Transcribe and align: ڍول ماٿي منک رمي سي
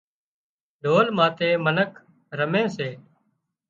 ڍول 0.83 1.05
ماٿي 1.17 1.49
منک 1.65 1.91
رمي 2.39 2.63
سي 2.75 2.89